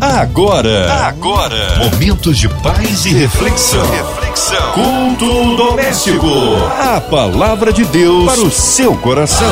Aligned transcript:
Agora, 0.00 0.92
agora, 1.08 1.76
momentos 1.78 2.38
de 2.38 2.48
paz 2.48 3.04
e 3.04 3.08
reflexão. 3.08 3.84
Reflexão. 3.90 4.72
Culto 4.72 5.56
doméstico. 5.56 6.26
A 6.80 7.00
palavra 7.00 7.72
de 7.72 7.84
Deus 7.84 8.24
para 8.24 8.40
o 8.40 8.48
seu 8.48 8.96
coração. 8.98 9.50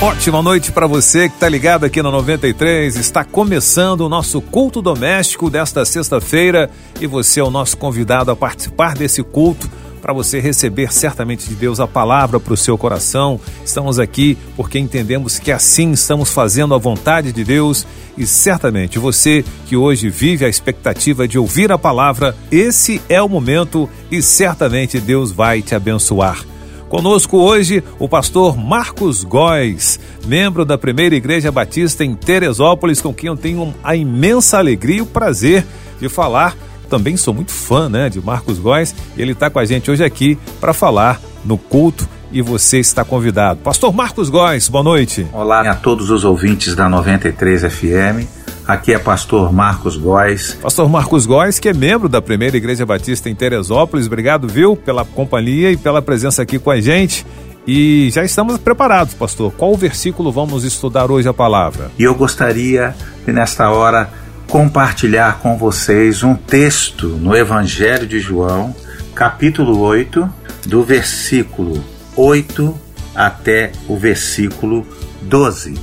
Ótima 0.00 0.40
noite 0.42 0.70
para 0.70 0.86
você 0.86 1.28
que 1.28 1.34
está 1.34 1.48
ligado 1.48 1.84
aqui 1.84 2.00
no 2.02 2.12
93. 2.12 2.94
Está 2.94 3.24
começando 3.24 4.02
o 4.02 4.08
nosso 4.08 4.40
culto 4.40 4.80
doméstico 4.80 5.50
desta 5.50 5.84
sexta-feira 5.84 6.70
e 7.00 7.06
você 7.08 7.40
é 7.40 7.44
o 7.44 7.50
nosso 7.50 7.76
convidado 7.76 8.30
a 8.30 8.36
participar 8.36 8.94
desse 8.94 9.24
culto 9.24 9.68
para 10.02 10.12
você 10.12 10.40
receber 10.40 10.92
certamente 10.92 11.48
de 11.48 11.54
Deus 11.54 11.78
a 11.78 11.86
palavra 11.86 12.40
para 12.40 12.52
o 12.52 12.56
seu 12.56 12.76
coração. 12.76 13.40
Estamos 13.64 14.00
aqui 14.00 14.36
porque 14.56 14.76
entendemos 14.76 15.38
que 15.38 15.52
assim 15.52 15.92
estamos 15.92 16.32
fazendo 16.32 16.74
a 16.74 16.78
vontade 16.78 17.30
de 17.30 17.44
Deus 17.44 17.86
e 18.18 18.26
certamente 18.26 18.98
você 18.98 19.44
que 19.66 19.76
hoje 19.76 20.10
vive 20.10 20.44
a 20.44 20.48
expectativa 20.48 21.26
de 21.26 21.38
ouvir 21.38 21.70
a 21.70 21.78
palavra, 21.78 22.36
esse 22.50 23.00
é 23.08 23.22
o 23.22 23.28
momento 23.28 23.88
e 24.10 24.20
certamente 24.20 25.00
Deus 25.00 25.30
vai 25.30 25.62
te 25.62 25.74
abençoar. 25.74 26.44
Conosco 26.88 27.38
hoje 27.38 27.82
o 27.98 28.08
pastor 28.08 28.54
Marcos 28.54 29.22
Góes, 29.22 30.00
membro 30.26 30.64
da 30.64 30.76
Primeira 30.76 31.14
Igreja 31.14 31.50
Batista 31.50 32.04
em 32.04 32.14
Teresópolis, 32.14 33.00
com 33.00 33.14
quem 33.14 33.28
eu 33.28 33.36
tenho 33.36 33.72
a 33.82 33.94
imensa 33.94 34.58
alegria 34.58 34.98
e 34.98 35.00
o 35.00 35.06
prazer 35.06 35.64
de 35.98 36.08
falar. 36.08 36.54
Também 36.92 37.16
sou 37.16 37.32
muito 37.32 37.52
fã 37.52 37.88
né, 37.88 38.10
de 38.10 38.20
Marcos 38.20 38.58
Góes 38.58 38.94
e 39.16 39.22
ele 39.22 39.32
está 39.32 39.48
com 39.48 39.58
a 39.58 39.64
gente 39.64 39.90
hoje 39.90 40.04
aqui 40.04 40.38
para 40.60 40.74
falar 40.74 41.18
no 41.42 41.56
culto 41.56 42.06
e 42.30 42.42
você 42.42 42.80
está 42.80 43.02
convidado. 43.02 43.60
Pastor 43.60 43.94
Marcos 43.94 44.28
Góes, 44.28 44.68
boa 44.68 44.84
noite. 44.84 45.26
Olá 45.32 45.62
a 45.62 45.74
todos 45.74 46.10
os 46.10 46.22
ouvintes 46.22 46.74
da 46.74 46.90
93 46.90 47.62
FM. 47.62 48.28
Aqui 48.68 48.92
é 48.92 48.98
pastor 48.98 49.50
Marcos 49.50 49.96
Góes. 49.96 50.58
Pastor 50.60 50.86
Marcos 50.86 51.24
Góes, 51.24 51.58
que 51.58 51.70
é 51.70 51.72
membro 51.72 52.10
da 52.10 52.20
Primeira 52.20 52.58
Igreja 52.58 52.84
Batista 52.84 53.30
em 53.30 53.34
Teresópolis. 53.34 54.06
Obrigado, 54.06 54.46
viu, 54.46 54.76
pela 54.76 55.02
companhia 55.02 55.72
e 55.72 55.78
pela 55.78 56.02
presença 56.02 56.42
aqui 56.42 56.58
com 56.58 56.70
a 56.70 56.78
gente. 56.78 57.24
E 57.66 58.10
já 58.10 58.22
estamos 58.22 58.58
preparados, 58.58 59.14
pastor. 59.14 59.50
Qual 59.52 59.74
versículo 59.76 60.30
vamos 60.30 60.62
estudar 60.62 61.10
hoje 61.10 61.26
a 61.26 61.32
palavra? 61.32 61.90
E 61.98 62.02
eu 62.02 62.14
gostaria 62.14 62.94
de, 63.24 63.32
nesta 63.32 63.70
hora, 63.70 64.10
compartilhar 64.48 65.38
com 65.38 65.56
vocês 65.56 66.22
um 66.22 66.34
texto 66.34 67.08
no 67.08 67.36
Evangelho 67.36 68.06
de 68.06 68.20
João, 68.20 68.74
capítulo 69.14 69.78
8, 69.80 70.28
do 70.66 70.82
versículo 70.82 71.82
8 72.16 72.74
até 73.14 73.72
o 73.88 73.96
versículo 73.96 74.86
12. 75.22 75.74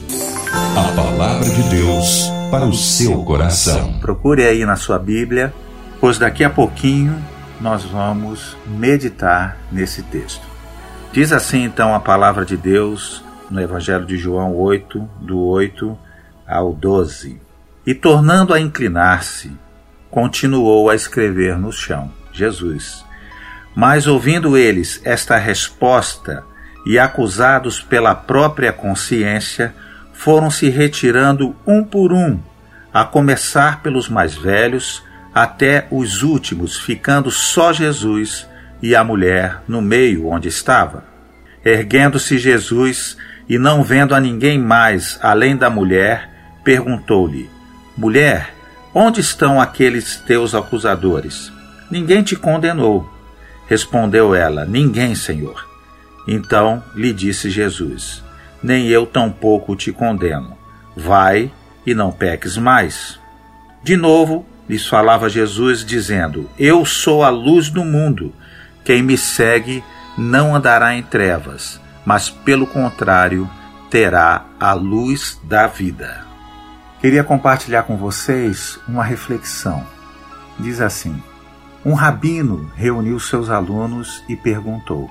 A 0.75 0.95
palavra 0.95 1.49
de 1.49 1.63
Deus 1.69 2.29
para 2.49 2.65
o 2.65 2.73
seu 2.73 3.23
coração. 3.23 3.99
Procure 3.99 4.43
aí 4.45 4.65
na 4.65 4.75
sua 4.75 4.97
Bíblia, 4.97 5.53
pois 5.99 6.17
daqui 6.17 6.43
a 6.43 6.49
pouquinho 6.49 7.15
nós 7.59 7.83
vamos 7.83 8.55
meditar 8.65 9.57
nesse 9.71 10.01
texto. 10.03 10.47
Diz 11.11 11.31
assim 11.31 11.63
então 11.63 11.93
a 11.93 11.99
palavra 11.99 12.45
de 12.45 12.55
Deus 12.55 13.23
no 13.49 13.59
Evangelho 13.59 14.05
de 14.05 14.17
João 14.17 14.55
8, 14.55 15.09
do 15.21 15.39
8 15.39 15.97
ao 16.47 16.73
12. 16.73 17.48
E 17.89 17.95
tornando 17.95 18.53
a 18.53 18.59
inclinar-se, 18.59 19.51
continuou 20.11 20.91
a 20.91 20.95
escrever 20.95 21.57
no 21.57 21.71
chão. 21.71 22.11
Jesus. 22.31 23.03
Mas 23.75 24.05
ouvindo 24.05 24.55
eles 24.55 25.01
esta 25.03 25.37
resposta 25.37 26.43
e 26.85 26.99
acusados 26.99 27.81
pela 27.81 28.13
própria 28.13 28.71
consciência, 28.71 29.73
foram 30.13 30.51
se 30.51 30.69
retirando 30.69 31.55
um 31.65 31.83
por 31.83 32.13
um, 32.13 32.39
a 32.93 33.03
começar 33.03 33.81
pelos 33.81 34.07
mais 34.07 34.35
velhos 34.35 35.03
até 35.33 35.87
os 35.89 36.21
últimos, 36.21 36.77
ficando 36.77 37.31
só 37.31 37.73
Jesus 37.73 38.47
e 38.83 38.95
a 38.95 39.03
mulher 39.03 39.63
no 39.67 39.81
meio 39.81 40.27
onde 40.27 40.47
estava. 40.47 41.05
Erguendo-se 41.65 42.37
Jesus 42.37 43.17
e 43.49 43.57
não 43.57 43.81
vendo 43.81 44.13
a 44.13 44.19
ninguém 44.19 44.59
mais 44.59 45.17
além 45.23 45.57
da 45.57 45.71
mulher, 45.71 46.29
perguntou-lhe: 46.63 47.49
Mulher, 47.99 48.55
onde 48.93 49.19
estão 49.19 49.59
aqueles 49.59 50.15
teus 50.15 50.55
acusadores? 50.55 51.51
Ninguém 51.91 52.23
te 52.23 52.35
condenou. 52.35 53.07
Respondeu 53.67 54.33
ela: 54.33 54.65
Ninguém, 54.65 55.13
Senhor. 55.13 55.67
Então 56.25 56.81
lhe 56.95 57.11
disse 57.11 57.49
Jesus: 57.49 58.23
nem 58.61 58.87
eu 58.87 59.05
tampouco 59.05 59.75
te 59.75 59.91
condeno. 59.91 60.57
Vai 60.95 61.51
e 61.85 61.93
não 61.93 62.11
peques 62.11 62.57
mais. 62.57 63.19
De 63.83 63.95
novo, 63.95 64.45
lhes 64.67 64.85
falava 64.85 65.29
Jesus, 65.29 65.85
dizendo: 65.85 66.49
Eu 66.59 66.85
sou 66.85 67.23
a 67.23 67.29
luz 67.29 67.69
do 67.69 67.83
mundo. 67.83 68.33
Quem 68.83 69.01
me 69.01 69.17
segue 69.17 69.83
não 70.17 70.55
andará 70.55 70.95
em 70.95 71.03
trevas, 71.03 71.79
mas, 72.05 72.29
pelo 72.29 72.67
contrário, 72.67 73.49
terá 73.89 74.45
a 74.59 74.73
luz 74.73 75.39
da 75.43 75.67
vida. 75.67 76.28
Queria 77.01 77.23
compartilhar 77.23 77.83
com 77.83 77.95
vocês 77.95 78.79
uma 78.87 79.03
reflexão. 79.03 79.85
Diz 80.59 80.81
assim: 80.81 81.21
Um 81.85 81.93
rabino 81.93 82.71
reuniu 82.75 83.19
seus 83.19 83.49
alunos 83.49 84.23
e 84.27 84.35
perguntou: 84.35 85.09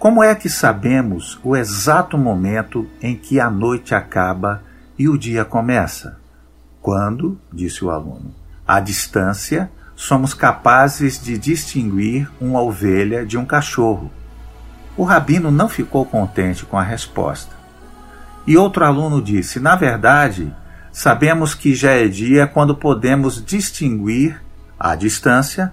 como 0.00 0.24
é 0.24 0.34
que 0.34 0.48
sabemos 0.48 1.38
o 1.44 1.54
exato 1.54 2.16
momento 2.16 2.88
em 3.02 3.14
que 3.14 3.38
a 3.38 3.50
noite 3.50 3.94
acaba 3.94 4.62
e 4.98 5.10
o 5.10 5.18
dia 5.18 5.44
começa? 5.44 6.18
Quando, 6.80 7.38
disse 7.52 7.84
o 7.84 7.90
aluno, 7.90 8.34
à 8.66 8.80
distância, 8.80 9.70
somos 9.94 10.32
capazes 10.32 11.22
de 11.22 11.36
distinguir 11.36 12.30
uma 12.40 12.62
ovelha 12.62 13.26
de 13.26 13.36
um 13.36 13.44
cachorro. 13.44 14.10
O 14.96 15.04
rabino 15.04 15.50
não 15.50 15.68
ficou 15.68 16.06
contente 16.06 16.64
com 16.64 16.78
a 16.78 16.82
resposta. 16.82 17.54
E 18.46 18.56
outro 18.56 18.86
aluno 18.86 19.20
disse: 19.20 19.60
Na 19.60 19.76
verdade, 19.76 20.50
sabemos 20.92 21.54
que 21.54 21.74
já 21.74 21.92
é 21.92 22.08
dia 22.08 22.46
quando 22.46 22.74
podemos 22.74 23.44
distinguir, 23.44 24.40
à 24.78 24.94
distância, 24.94 25.72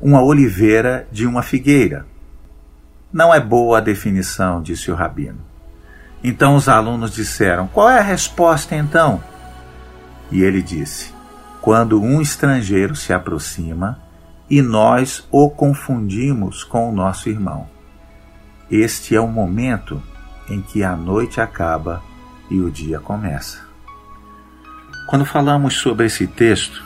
uma 0.00 0.22
oliveira 0.22 1.06
de 1.10 1.26
uma 1.26 1.42
figueira. 1.42 2.06
Não 3.12 3.34
é 3.34 3.40
boa 3.40 3.78
a 3.78 3.80
definição, 3.80 4.62
disse 4.62 4.90
o 4.90 4.94
rabino. 4.94 5.40
Então 6.22 6.56
os 6.56 6.68
alunos 6.68 7.12
disseram: 7.12 7.68
Qual 7.68 7.88
é 7.88 7.98
a 7.98 8.02
resposta 8.02 8.74
então? 8.74 9.22
E 10.30 10.42
ele 10.42 10.62
disse: 10.62 11.12
Quando 11.60 12.00
um 12.02 12.20
estrangeiro 12.20 12.94
se 12.94 13.12
aproxima 13.12 13.98
e 14.50 14.62
nós 14.62 15.26
o 15.30 15.50
confundimos 15.50 16.64
com 16.64 16.88
o 16.88 16.92
nosso 16.92 17.28
irmão. 17.28 17.68
Este 18.70 19.14
é 19.14 19.20
o 19.20 19.28
momento 19.28 20.02
em 20.48 20.60
que 20.60 20.82
a 20.82 20.96
noite 20.96 21.40
acaba 21.40 22.02
e 22.50 22.60
o 22.60 22.70
dia 22.70 22.98
começa. 22.98 23.67
Quando 25.08 25.24
falamos 25.24 25.72
sobre 25.78 26.04
esse 26.04 26.26
texto, 26.26 26.84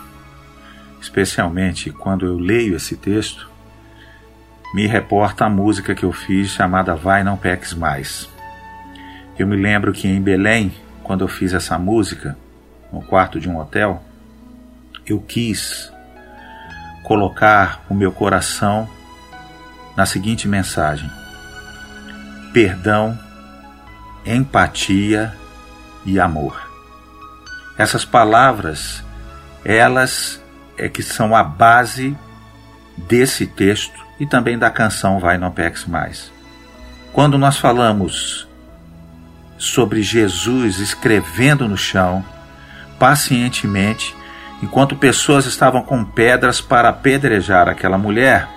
especialmente 1.00 1.90
quando 1.90 2.24
eu 2.24 2.38
leio 2.38 2.76
esse 2.76 2.96
texto, 2.96 3.50
me 4.72 4.86
reporta 4.86 5.44
a 5.44 5.50
música 5.50 5.92
que 5.92 6.04
eu 6.04 6.12
fiz 6.12 6.50
chamada 6.50 6.94
Vai 6.94 7.24
Não 7.24 7.36
Peques 7.36 7.74
Mais. 7.74 8.30
Eu 9.36 9.44
me 9.44 9.56
lembro 9.56 9.92
que 9.92 10.06
em 10.06 10.22
Belém, 10.22 10.72
quando 11.02 11.22
eu 11.24 11.28
fiz 11.28 11.52
essa 11.52 11.76
música, 11.76 12.38
no 12.92 13.02
quarto 13.02 13.40
de 13.40 13.48
um 13.48 13.58
hotel, 13.58 14.00
eu 15.04 15.20
quis 15.20 15.92
colocar 17.02 17.84
o 17.90 17.94
meu 17.94 18.12
coração 18.12 18.88
na 19.96 20.06
seguinte 20.06 20.46
mensagem: 20.46 21.10
perdão, 22.52 23.18
empatia 24.24 25.34
e 26.06 26.20
amor. 26.20 26.71
Essas 27.82 28.04
palavras, 28.04 29.02
elas 29.64 30.40
é 30.78 30.88
que 30.88 31.02
são 31.02 31.34
a 31.34 31.42
base 31.42 32.16
desse 32.96 33.44
texto 33.44 34.06
e 34.20 34.24
também 34.24 34.56
da 34.56 34.70
canção 34.70 35.18
Vai 35.18 35.36
Não 35.36 35.50
Peques 35.50 35.84
Mais. 35.84 36.30
Quando 37.12 37.36
nós 37.36 37.56
falamos 37.56 38.46
sobre 39.58 40.00
Jesus 40.00 40.78
escrevendo 40.78 41.66
no 41.66 41.76
chão, 41.76 42.24
pacientemente, 43.00 44.14
enquanto 44.62 44.94
pessoas 44.94 45.44
estavam 45.44 45.82
com 45.82 46.04
pedras 46.04 46.60
para 46.60 46.88
apedrejar 46.88 47.68
aquela 47.68 47.98
mulher, 47.98 48.48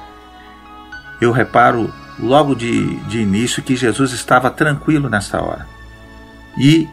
eu 1.19 1.31
reparo 1.31 1.91
logo 2.19 2.53
de, 2.53 2.95
de 3.05 3.21
início 3.21 3.63
que 3.63 3.75
Jesus 3.75 4.11
estava 4.11 4.51
tranquilo 4.51 5.09
nessa 5.09 5.41
hora. 5.41 5.65
E 6.59 6.87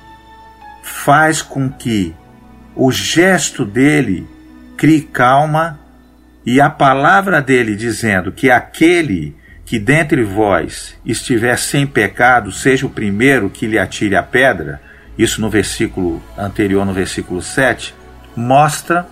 faz 0.83 1.43
com 1.43 1.71
que 1.71 2.17
o 2.75 2.91
gesto 2.91 3.65
dele 3.65 4.27
crie 4.77 5.03
calma 5.03 5.79
e 6.45 6.61
a 6.61 6.69
palavra 6.69 7.41
dele 7.41 7.77
dizendo 7.77 8.33
que 8.33 8.51
aquele 8.51 9.37
que 9.65 9.79
dentre 9.79 10.23
vós 10.25 10.97
estiver 11.05 11.57
sem 11.57 11.87
pecado, 11.87 12.51
seja 12.51 12.87
o 12.87 12.91
primeiro 12.91 13.49
que 13.49 13.67
lhe 13.67 13.79
atire 13.79 14.17
a 14.17 14.23
pedra, 14.23 14.81
isso 15.17 15.41
no 15.41 15.49
versículo 15.49 16.23
anterior, 16.37 16.85
no 16.85 16.93
versículo 16.93 17.41
7, 17.41 17.95
mostra 18.35 19.07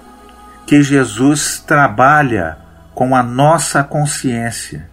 que 0.67 0.83
Jesus 0.83 1.61
trabalha 1.67 2.59
com 2.95 3.15
a 3.15 3.23
nossa 3.23 3.83
consciência, 3.83 4.91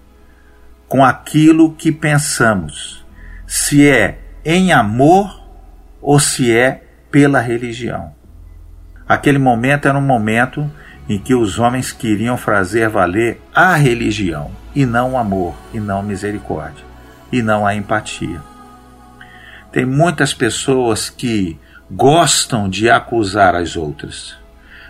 com 0.87 1.03
aquilo 1.03 1.73
que 1.73 1.91
pensamos, 1.91 3.05
se 3.45 3.87
é 3.87 4.19
em 4.45 4.71
amor 4.71 5.43
ou 6.01 6.19
se 6.19 6.55
é 6.55 6.83
pela 7.11 7.41
religião. 7.41 8.16
Aquele 9.07 9.37
momento 9.37 9.87
era 9.87 9.97
um 9.97 10.01
momento 10.01 10.69
em 11.07 11.17
que 11.17 11.33
os 11.33 11.57
homens 11.57 11.91
queriam 11.91 12.37
fazer 12.37 12.89
valer 12.89 13.41
a 13.55 13.75
religião 13.75 14.51
e 14.75 14.85
não 14.85 15.13
o 15.13 15.17
amor, 15.17 15.55
e 15.73 15.79
não 15.79 16.03
misericórdia, 16.03 16.83
e 17.31 17.41
não 17.41 17.65
a 17.65 17.73
empatia. 17.73 18.41
Tem 19.71 19.85
muitas 19.85 20.33
pessoas 20.33 21.09
que 21.09 21.57
gostam 21.89 22.69
de 22.69 22.89
acusar 22.89 23.55
as 23.55 23.77
outras, 23.77 24.35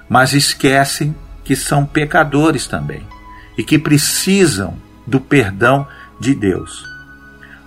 mas 0.10 0.34
esquecem 0.34 1.16
que 1.44 1.56
são 1.56 1.86
pecadores 1.86 2.68
também 2.68 3.06
e 3.58 3.64
que 3.64 3.78
precisam 3.78 4.76
do 5.06 5.20
perdão 5.20 5.88
de 6.20 6.34
Deus. 6.34 6.84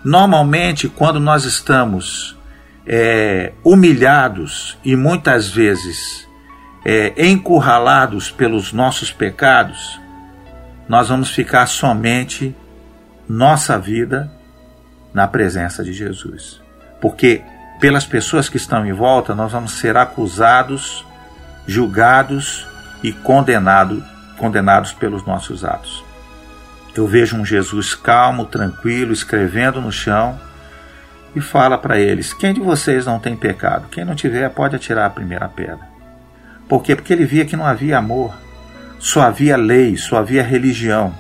Normalmente, 0.05 0.89
quando 0.89 1.21
nós 1.21 1.45
estamos 1.45 2.37
é, 2.87 3.53
humilhados 3.63 4.77
e 4.85 4.97
muitas 4.97 5.49
vezes 5.49 6.29
é, 6.85 7.13
encurralados 7.27 8.31
pelos 8.31 8.73
nossos 8.73 9.13
pecados, 9.13 10.01
nós 10.89 11.09
vamos 11.09 11.31
ficar 11.31 11.67
somente 11.67 12.55
nossa 13.29 13.79
vida 13.79 14.31
na 15.15 15.27
presença 15.27 15.85
de 15.85 15.93
Jesus. 15.93 16.61
Porque 17.01 17.43
pelas 17.81 18.05
pessoas 18.05 18.49
que 18.49 18.57
estão 18.57 18.85
em 18.85 18.93
volta, 18.93 19.35
nós 19.35 19.53
vamos 19.53 19.73
ser 19.73 19.97
acusados, 19.97 21.05
julgados 21.67 22.67
e 23.03 23.13
condenado, 23.13 24.05
condenados 24.37 24.93
pelos 24.93 25.25
nossos 25.25 25.65
atos. 25.65 26.05
Eu 26.95 27.07
vejo 27.07 27.37
um 27.37 27.45
Jesus 27.45 27.95
calmo, 27.95 28.45
tranquilo, 28.45 29.13
escrevendo 29.13 29.81
no 29.81 29.93
chão 29.93 30.39
e 31.35 31.41
fala 31.41 31.79
para 31.79 31.99
eles: 31.99 32.33
Quem 32.35 32.53
de 32.53 32.61
vocês 32.61 33.07
não 33.07 33.19
tem 33.19 33.37
pecado? 33.37 33.89
Quem 33.91 34.05
não 34.05 34.15
tiver, 34.15 34.49
pode 34.51 34.77
atirar 34.77 35.07
a 35.07 35.11
primeira 35.11 35.49
pedra. 35.49 35.90
Por 36.71 36.85
quê? 36.85 36.95
Porque 36.95 37.13
ele 37.13 37.25
via 37.25 37.45
que 37.45 37.57
não 37.57 37.67
havia 37.67 37.99
amor, 37.99 38.33
só 38.97 39.23
havia 39.23 39.57
lei, 39.57 39.97
só 39.97 40.19
havia 40.19 40.41
religião. 40.41 41.13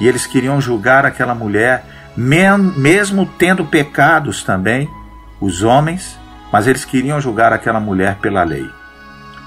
E 0.00 0.08
eles 0.08 0.26
queriam 0.26 0.60
julgar 0.60 1.06
aquela 1.06 1.32
mulher, 1.32 1.84
mesmo 2.16 3.24
tendo 3.24 3.64
pecados 3.64 4.42
também, 4.42 4.90
os 5.40 5.62
homens, 5.62 6.18
mas 6.52 6.66
eles 6.66 6.84
queriam 6.84 7.20
julgar 7.20 7.52
aquela 7.52 7.78
mulher 7.78 8.16
pela 8.16 8.42
lei. 8.42 8.68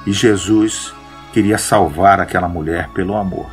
E 0.07 0.13
Jesus 0.13 0.93
queria 1.33 1.57
salvar 1.57 2.21
aquela 2.21 2.47
mulher 2.47 2.87
pelo 2.93 3.17
amor. 3.17 3.49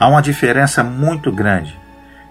Há 0.00 0.08
uma 0.08 0.20
diferença 0.20 0.82
muito 0.82 1.30
grande 1.30 1.78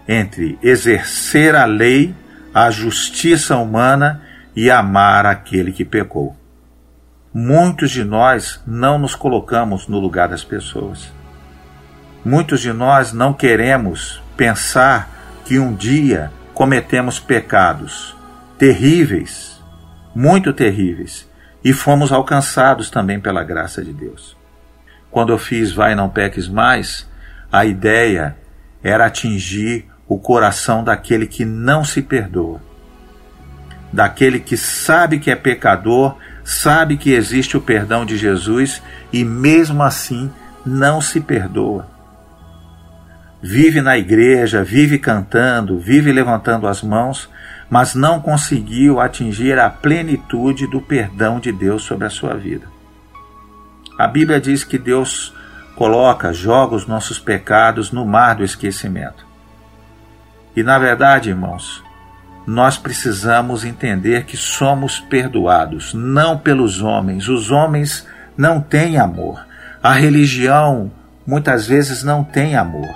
entre 0.06 0.60
exercer 0.62 1.56
a 1.56 1.64
lei, 1.64 2.14
a 2.54 2.70
justiça 2.70 3.56
humana 3.56 4.22
e 4.54 4.70
amar 4.70 5.26
aquele 5.26 5.72
que 5.72 5.86
pecou. 5.86 6.36
Muitos 7.34 7.92
de 7.92 8.04
nós 8.04 8.62
não 8.68 9.00
nos 9.00 9.16
colocamos 9.16 9.88
no 9.88 10.00
lugar 10.00 10.28
das 10.28 10.44
pessoas. 10.44 11.12
Muitos 12.26 12.60
de 12.60 12.74
nós 12.74 13.14
não 13.14 13.34
queremos 13.34 14.22
pensar 14.36 15.10
que 15.46 15.58
um 15.58 15.74
dia 15.74 16.32
cometemos 16.54 17.20
pecados 17.20 18.16
terríveis, 18.58 19.60
muito 20.14 20.54
terríveis, 20.54 21.28
e 21.64 21.74
fomos 21.74 22.12
alcançados 22.12 22.90
também 22.90 23.20
pela 23.20 23.44
graça 23.44 23.84
de 23.84 23.94
Deus. 23.94 24.36
Quando 25.10 25.32
eu 25.32 25.38
fiz 25.38 25.72
Vai 25.72 25.96
Não 25.96 26.10
Peques 26.10 26.48
Mais, 26.48 27.10
a 27.52 27.66
ideia 27.66 28.36
era 28.84 29.06
atingir 29.06 29.86
o 30.08 30.20
coração 30.20 30.84
daquele 30.84 31.26
que 31.26 31.46
não 31.46 31.84
se 31.84 32.02
perdoa, 32.02 32.62
daquele 33.92 34.40
que 34.40 34.58
sabe 34.58 35.20
que 35.20 35.32
é 35.32 35.36
pecador, 35.36 36.18
sabe 36.44 36.98
que 36.98 37.14
existe 37.14 37.56
o 37.56 37.62
perdão 37.62 38.06
de 38.06 38.18
Jesus 38.18 38.82
e 39.12 39.24
mesmo 39.24 39.84
assim 39.84 40.32
não 40.66 41.02
se 41.02 41.20
perdoa. 41.20 41.88
Vive 43.42 43.82
na 43.82 43.98
igreja, 43.98 44.64
vive 44.64 45.00
cantando, 45.00 45.80
vive 45.80 46.12
levantando 46.12 46.68
as 46.68 46.84
mãos, 46.84 47.30
mas 47.70 47.96
não 47.96 48.20
conseguiu 48.20 49.00
atingir 49.00 49.58
a 49.58 49.70
plenitude 49.70 50.68
do 50.68 50.80
perdão 50.80 51.40
de 51.40 51.52
Deus 51.52 51.84
sobre 51.84 52.06
a 52.06 52.10
sua 52.10 52.36
vida. 52.36 52.68
A 53.98 54.08
Bíblia 54.08 54.40
diz 54.40 54.64
que 54.64 54.78
Deus 54.78 55.34
coloca, 55.76 56.34
joga 56.34 56.76
os 56.76 56.86
nossos 56.86 57.18
pecados 57.18 57.92
no 57.92 58.06
mar 58.06 58.36
do 58.36 58.44
esquecimento. 58.44 59.26
E 60.56 60.62
na 60.62 60.78
verdade, 60.78 61.30
irmãos, 61.30 61.84
nós 62.46 62.78
precisamos 62.78 63.64
entender 63.64 64.26
que 64.26 64.36
somos 64.36 65.00
perdoados, 65.00 65.94
não 65.94 66.38
pelos 66.38 66.82
homens. 66.82 67.28
Os 67.28 67.52
homens 67.52 68.08
não 68.36 68.60
têm 68.60 68.98
amor. 68.98 69.46
A 69.82 69.94
religião 69.94 70.92
muitas 71.26 71.68
vezes 71.68 72.04
não 72.04 72.24
tem 72.24 72.56
amor. 72.56 72.90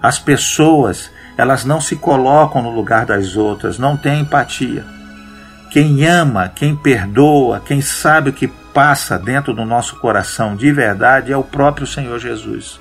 As 0.00 0.18
pessoas 0.18 1.10
elas 1.36 1.64
não 1.64 1.80
se 1.80 1.96
colocam 1.96 2.62
no 2.62 2.70
lugar 2.70 3.06
das 3.06 3.36
outras, 3.36 3.78
não 3.78 3.96
têm 3.96 4.20
empatia. 4.20 4.84
Quem 5.70 6.04
ama, 6.04 6.48
quem 6.48 6.76
perdoa, 6.76 7.60
quem 7.64 7.80
sabe 7.80 8.30
o 8.30 8.32
que 8.32 8.46
passa 8.46 9.18
dentro 9.18 9.54
do 9.54 9.64
nosso 9.64 9.96
coração 9.96 10.54
de 10.54 10.70
verdade 10.70 11.32
é 11.32 11.36
o 11.36 11.42
próprio 11.42 11.86
Senhor 11.86 12.18
Jesus. 12.18 12.80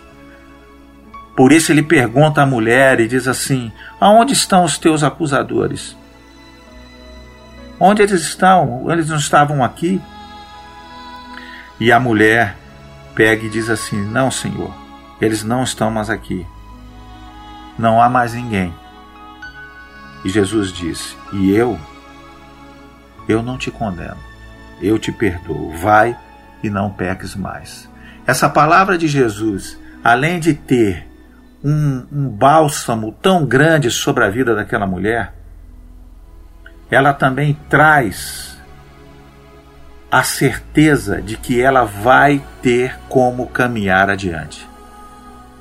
Por 1.35 1.51
isso 1.51 1.71
ele 1.71 1.81
pergunta 1.81 2.41
à 2.41 2.45
mulher 2.45 2.99
e 2.99 3.07
diz 3.07 3.27
assim: 3.27 3.71
Aonde 3.99 4.33
estão 4.33 4.63
os 4.65 4.77
teus 4.77 5.03
acusadores? 5.03 5.95
Onde 7.81 8.03
eles 8.03 8.21
estão? 8.21 8.89
Eles 8.91 9.09
não 9.09 9.17
estavam 9.17 9.63
aqui? 9.63 9.99
E 11.79 11.91
a 11.91 11.99
mulher 11.99 12.55
pega 13.15 13.45
e 13.45 13.49
diz 13.49 13.69
assim: 13.69 13.99
Não, 13.99 14.29
Senhor, 14.29 14.73
eles 15.19 15.43
não 15.43 15.63
estão 15.63 15.89
mais 15.89 16.09
aqui 16.09 16.45
não 17.81 18.01
há 18.01 18.07
mais 18.07 18.33
ninguém. 18.33 18.73
E 20.23 20.29
Jesus 20.29 20.71
disse: 20.71 21.17
E 21.33 21.51
eu, 21.51 21.79
eu 23.27 23.41
não 23.41 23.57
te 23.57 23.71
condeno, 23.71 24.17
eu 24.81 24.99
te 24.99 25.11
perdoo, 25.11 25.71
vai 25.71 26.15
e 26.63 26.69
não 26.69 26.91
peques 26.91 27.35
mais. 27.35 27.89
Essa 28.25 28.47
palavra 28.47 28.97
de 28.97 29.07
Jesus, 29.07 29.79
além 30.03 30.39
de 30.39 30.53
ter 30.53 31.07
um, 31.63 32.05
um 32.11 32.29
bálsamo 32.29 33.11
tão 33.11 33.45
grande 33.45 33.89
sobre 33.89 34.23
a 34.23 34.29
vida 34.29 34.53
daquela 34.53 34.85
mulher, 34.85 35.33
ela 36.91 37.13
também 37.13 37.57
traz 37.69 38.51
a 40.11 40.23
certeza 40.23 41.21
de 41.21 41.37
que 41.37 41.61
ela 41.61 41.85
vai 41.85 42.43
ter 42.61 42.99
como 43.07 43.47
caminhar 43.47 44.09
adiante. 44.09 44.69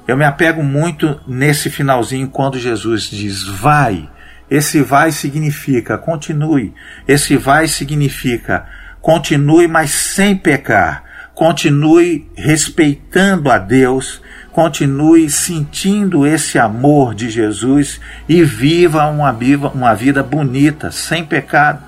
Eu 0.09 0.17
me 0.17 0.25
apego 0.25 0.61
muito 0.61 1.21
nesse 1.25 1.71
finalzinho 1.71 2.29
quando 2.29 2.59
Jesus 2.59 3.05
diz 3.05 3.45
vai. 3.45 4.11
Esse 4.51 4.83
vai 4.83 5.13
significa 5.13 5.97
continue. 5.97 6.75
Esse 7.07 7.37
vai 7.37 7.69
significa 7.69 8.67
continue, 9.01 9.69
mas 9.69 9.93
sem 9.93 10.37
pecar. 10.37 11.05
Continue 11.33 12.29
respeitando 12.35 13.49
a 13.51 13.59
Deus. 13.59 14.21
Continue 14.53 15.31
sentindo 15.31 16.27
esse 16.27 16.59
amor 16.59 17.15
de 17.15 17.31
Jesus 17.31 18.01
e 18.29 18.43
viva 18.43 19.07
uma, 19.07 19.37
uma 19.73 19.95
vida 19.95 20.23
bonita, 20.23 20.91
sem 20.91 21.25
pecado. 21.25 21.83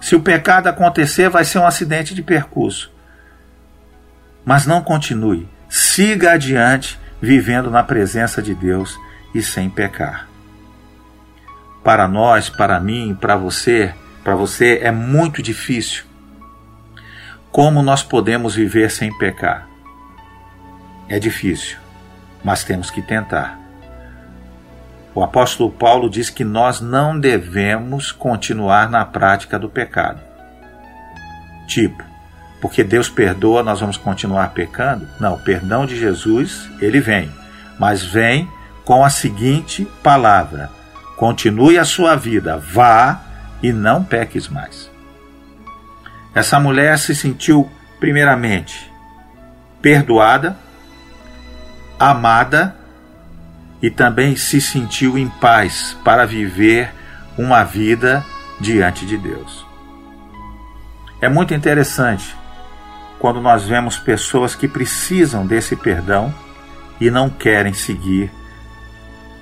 Se 0.00 0.14
o 0.14 0.20
pecado 0.20 0.68
acontecer, 0.68 1.28
vai 1.28 1.44
ser 1.44 1.58
um 1.58 1.66
acidente 1.66 2.14
de 2.14 2.22
percurso. 2.22 2.92
Mas 4.44 4.66
não 4.66 4.82
continue 4.82 5.48
siga 5.72 6.32
adiante 6.32 7.00
vivendo 7.18 7.70
na 7.70 7.82
presença 7.82 8.42
de 8.42 8.54
Deus 8.54 8.94
e 9.34 9.40
sem 9.40 9.70
pecar. 9.70 10.28
Para 11.82 12.06
nós, 12.06 12.50
para 12.50 12.78
mim, 12.78 13.16
para 13.18 13.36
você, 13.36 13.94
para 14.22 14.34
você 14.34 14.80
é 14.82 14.90
muito 14.90 15.42
difícil. 15.42 16.04
Como 17.50 17.82
nós 17.82 18.02
podemos 18.02 18.54
viver 18.54 18.90
sem 18.90 19.16
pecar? 19.16 19.66
É 21.12 21.18
difícil, 21.18 21.76
mas 22.42 22.64
temos 22.64 22.90
que 22.90 23.02
tentar. 23.02 23.60
O 25.14 25.22
apóstolo 25.22 25.70
Paulo 25.70 26.08
diz 26.08 26.30
que 26.30 26.42
nós 26.42 26.80
não 26.80 27.20
devemos 27.20 28.10
continuar 28.10 28.88
na 28.88 29.04
prática 29.04 29.58
do 29.58 29.68
pecado. 29.68 30.22
Tipo, 31.68 32.02
porque 32.62 32.82
Deus 32.82 33.10
perdoa, 33.10 33.62
nós 33.62 33.80
vamos 33.80 33.98
continuar 33.98 34.54
pecando? 34.54 35.06
Não, 35.20 35.34
o 35.34 35.38
perdão 35.38 35.84
de 35.84 36.00
Jesus, 36.00 36.66
ele 36.80 36.98
vem, 36.98 37.30
mas 37.78 38.02
vem 38.02 38.48
com 38.82 39.04
a 39.04 39.10
seguinte 39.10 39.86
palavra: 40.02 40.70
continue 41.14 41.78
a 41.78 41.84
sua 41.84 42.16
vida, 42.16 42.56
vá 42.56 43.20
e 43.62 43.70
não 43.70 44.02
peques 44.02 44.48
mais. 44.48 44.90
Essa 46.34 46.58
mulher 46.58 46.98
se 46.98 47.14
sentiu 47.14 47.70
primeiramente, 48.00 48.90
perdoada, 49.82 50.56
amada 52.10 52.74
e 53.80 53.90
também 53.90 54.36
se 54.36 54.60
sentiu 54.60 55.18
em 55.18 55.28
paz 55.28 55.96
para 56.04 56.24
viver 56.24 56.92
uma 57.36 57.64
vida 57.64 58.24
diante 58.60 59.06
de 59.06 59.16
Deus. 59.16 59.66
É 61.20 61.28
muito 61.28 61.54
interessante 61.54 62.34
quando 63.18 63.40
nós 63.40 63.64
vemos 63.64 63.98
pessoas 63.98 64.54
que 64.54 64.66
precisam 64.66 65.46
desse 65.46 65.76
perdão 65.76 66.34
e 67.00 67.10
não 67.10 67.30
querem 67.30 67.72
seguir 67.72 68.30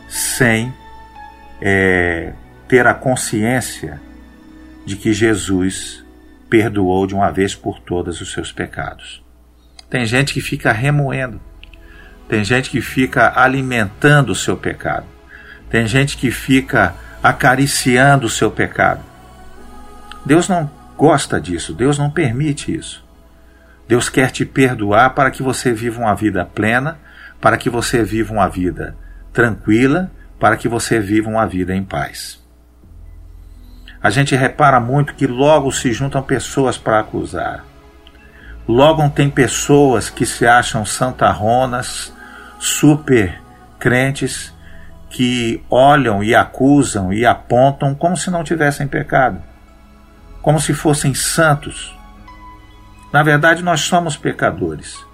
sem 0.09 0.73
é, 1.61 2.33
ter 2.69 2.87
a 2.87 2.95
consciência 2.95 4.00
de 4.85 4.97
que 4.97 5.12
Jesus 5.12 6.05
perdoou 6.49 7.07
de 7.07 7.14
uma 7.14 7.31
vez 7.31 7.55
por 7.55 7.79
todas 7.81 8.21
os 8.21 8.33
seus 8.33 8.52
pecados. 8.52 9.25
Tem 9.88 10.05
gente 10.05 10.35
que 10.35 10.40
fica 10.40 10.73
remoendo, 10.73 11.40
tem 12.30 12.44
gente 12.44 12.70
que 12.70 12.80
fica 12.80 13.32
alimentando 13.34 14.30
o 14.30 14.37
seu 14.37 14.56
pecado, 14.56 15.04
tem 15.68 15.84
gente 15.84 16.16
que 16.16 16.30
fica 16.30 16.94
acariciando 17.20 18.26
o 18.28 18.30
seu 18.30 18.52
pecado. 18.52 19.00
Deus 20.25 20.49
não 20.49 20.70
gosta 20.96 21.40
disso, 21.40 21.75
Deus 21.75 21.99
não 21.99 22.08
permite 22.08 22.72
isso. 22.72 23.04
Deus 23.88 24.08
quer 24.08 24.30
te 24.30 24.46
perdoar 24.46 25.10
para 25.10 25.28
que 25.32 25.42
você 25.42 25.72
viva 25.72 26.00
uma 26.00 26.14
vida 26.14 26.44
plena, 26.44 26.99
para 27.40 27.56
que 27.56 27.68
você 27.68 28.04
viva 28.04 28.32
uma 28.32 28.49
vida 28.49 28.96
tranquila, 29.32 30.08
para 30.38 30.56
que 30.56 30.68
você 30.68 31.00
viva 31.00 31.28
uma 31.28 31.49
vida 31.49 31.75
em 31.75 31.82
paz. 31.82 32.40
A 34.00 34.08
gente 34.08 34.37
repara 34.37 34.78
muito 34.78 35.16
que 35.16 35.26
logo 35.26 35.72
se 35.72 35.92
juntam 35.92 36.22
pessoas 36.22 36.78
para 36.78 37.00
acusar. 37.00 37.64
Logo 38.68 39.08
tem 39.10 39.28
pessoas 39.28 40.08
que 40.08 40.25
se 40.25 40.46
acham 40.46 40.87
santarronas, 40.87 42.12
super 42.61 43.40
crentes, 43.79 44.55
que 45.09 45.64
olham 45.69 46.23
e 46.23 46.35
acusam 46.35 47.12
e 47.12 47.26
apontam 47.26 47.95
como 47.95 48.17
se 48.17 48.31
não 48.31 48.45
tivessem 48.45 48.87
pecado, 48.87 49.43
como 50.43 50.61
se 50.61 50.73
fossem 50.73 51.14
santos. 51.14 51.99
Na 53.12 53.23
verdade, 53.23 53.64
nós 53.64 53.81
somos 53.81 54.17
pecadores, 54.17 55.05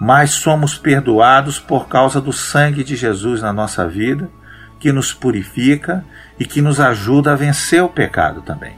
mas 0.00 0.30
somos 0.30 0.78
perdoados 0.78 1.58
por 1.58 1.88
causa 1.88 2.20
do 2.20 2.32
sangue 2.32 2.82
de 2.82 2.96
Jesus 2.96 3.42
na 3.42 3.52
nossa 3.52 3.86
vida, 3.86 4.30
que 4.78 4.92
nos 4.92 5.12
purifica 5.12 6.04
e 6.38 6.44
que 6.44 6.62
nos 6.62 6.80
ajuda 6.80 7.32
a 7.32 7.36
vencer 7.36 7.82
o 7.82 7.88
pecado 7.88 8.40
também. 8.40 8.76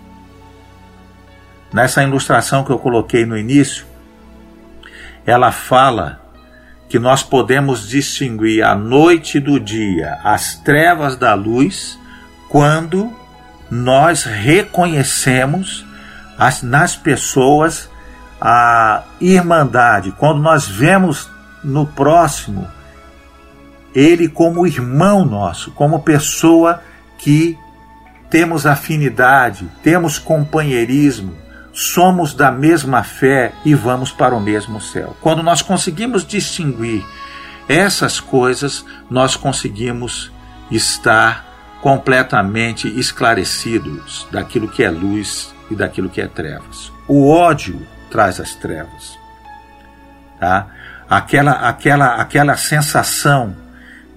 Nessa 1.73 2.02
ilustração 2.02 2.64
que 2.64 2.71
eu 2.71 2.78
coloquei 2.78 3.26
no 3.26 3.37
início, 3.37 3.87
ela 5.25 5.52
fala 5.52 6.21
que 6.90 6.99
nós 6.99 7.23
podemos 7.23 7.88
distinguir 7.88 8.64
a 8.64 8.75
noite 8.75 9.38
do 9.38 9.61
dia, 9.61 10.18
as 10.25 10.56
trevas 10.56 11.16
da 11.16 11.35
luz, 11.35 11.97
quando 12.49 13.12
nós 13.70 14.25
reconhecemos 14.25 15.87
as, 16.37 16.62
nas 16.62 16.97
pessoas 16.97 17.88
a 18.40 19.04
irmandade, 19.20 20.12
quando 20.18 20.40
nós 20.42 20.66
vemos 20.66 21.30
no 21.62 21.87
próximo 21.87 22.66
ele 23.94 24.28
como 24.28 24.66
irmão 24.66 25.25
nosso, 25.25 25.70
como 25.73 26.00
pessoa 26.00 26.82
que 27.18 27.56
temos 28.28 28.66
afinidade, 28.66 29.70
temos 29.82 30.18
companheirismo, 30.18 31.35
somos 31.80 32.34
da 32.34 32.50
mesma 32.50 33.02
fé 33.02 33.52
e 33.64 33.75
vamos 33.75 34.12
para 34.12 34.34
o 34.34 34.40
mesmo 34.40 34.82
céu. 34.82 35.16
Quando 35.18 35.42
nós 35.42 35.62
conseguimos 35.62 36.26
distinguir 36.26 37.02
essas 37.66 38.20
coisas, 38.20 38.84
nós 39.08 39.34
conseguimos 39.34 40.30
estar 40.70 41.46
completamente 41.80 42.87
esclarecidos 42.87 44.28
daquilo 44.30 44.68
que 44.68 44.84
é 44.84 44.90
luz 44.90 45.54
e 45.70 45.75
daquilo 45.75 46.10
que 46.10 46.20
é 46.20 46.26
trevas. 46.26 46.92
O 47.08 47.30
ódio 47.30 47.80
traz 48.10 48.38
as 48.38 48.54
trevas. 48.54 49.18
Tá? 50.38 50.66
Aquela, 51.08 51.52
aquela, 51.52 52.16
aquela 52.16 52.56
sensação 52.58 53.56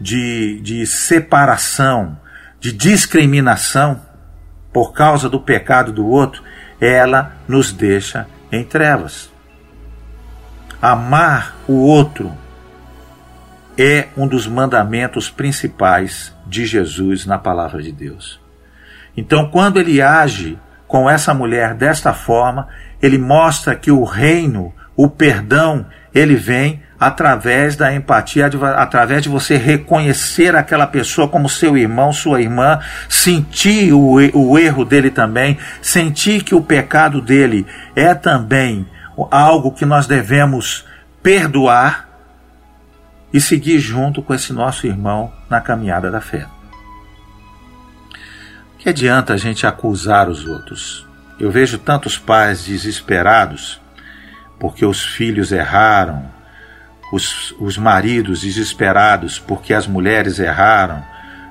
de, 0.02 0.60
de 0.60 0.86
separação, 0.86 2.20
de 2.60 2.74
discriminação 2.74 4.02
por 4.74 4.92
causa 4.92 5.30
do 5.30 5.40
pecado 5.40 5.94
do 5.94 6.06
outro, 6.06 6.44
ela 6.84 7.38
nos 7.48 7.72
deixa 7.72 8.28
em 8.52 8.62
trevas. 8.62 9.32
Amar 10.82 11.56
o 11.66 11.76
outro 11.76 12.34
é 13.78 14.10
um 14.18 14.28
dos 14.28 14.46
mandamentos 14.46 15.30
principais 15.30 16.36
de 16.46 16.66
Jesus 16.66 17.26
na 17.26 17.38
palavra 17.38 17.82
de 17.82 17.92
Deus. 17.92 18.38
Então, 19.16 19.50
quando 19.50 19.80
ele 19.80 20.02
age 20.02 20.60
com 20.86 21.10
essa 21.10 21.34
mulher 21.34 21.74
desta 21.74 22.14
forma, 22.14 22.68
ele 23.02 23.18
mostra 23.18 23.76
que 23.76 23.90
o 23.90 24.04
reino, 24.04 24.74
o 24.94 25.10
perdão, 25.10 25.86
ele 26.14 26.36
vem 26.36 26.83
através 27.08 27.76
da 27.76 27.94
empatia, 27.94 28.50
através 28.78 29.24
de 29.24 29.30
você 29.30 29.58
reconhecer 29.58 30.56
aquela 30.56 30.88
pessoa 30.88 31.28
como 31.28 31.50
seu 31.50 31.78
irmão, 31.78 32.14
sua 32.14 32.42
irmã, 32.42 32.80
sentir 33.10 33.94
o, 33.94 34.16
o 34.34 34.58
erro 34.58 34.86
dele 34.86 35.12
também, 35.12 35.58
sentir 35.82 36.44
que 36.44 36.56
o 36.56 36.62
pecado 36.62 37.22
dele 37.22 37.66
é 37.96 38.14
também 38.14 38.88
algo 39.30 39.72
que 39.72 39.86
nós 39.86 40.08
devemos 40.08 40.86
perdoar 41.22 42.10
e 43.32 43.42
seguir 43.42 43.80
junto 43.80 44.22
com 44.22 44.34
esse 44.34 44.54
nosso 44.54 44.86
irmão 44.86 45.32
na 45.50 45.60
caminhada 45.60 46.10
da 46.10 46.22
fé. 46.22 46.46
Que 48.78 48.90
adianta 48.90 49.34
a 49.34 49.38
gente 49.38 49.66
acusar 49.66 50.30
os 50.30 50.46
outros? 50.46 51.08
Eu 51.40 51.50
vejo 51.50 51.78
tantos 51.78 52.18
pais 52.18 52.66
desesperados 52.66 53.82
porque 54.60 54.86
os 54.86 55.04
filhos 55.04 55.52
erraram, 55.52 56.32
os, 57.14 57.54
os 57.60 57.78
maridos 57.78 58.42
desesperados 58.42 59.38
porque 59.38 59.72
as 59.72 59.86
mulheres 59.86 60.40
erraram, 60.40 61.06